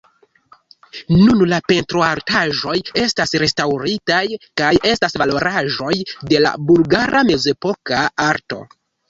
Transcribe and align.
Nun 1.17 1.43
la 1.51 1.59
pentroartaĵoj 1.71 2.77
estas 3.01 3.33
restaŭritaj 3.43 4.23
kaj 4.63 4.73
estas 4.93 5.17
valoraĵoj 5.25 5.93
de 6.33 6.43
la 6.47 6.55
bulgara 6.73 7.25
mezepoka 7.31 8.03
arto. 8.27 8.61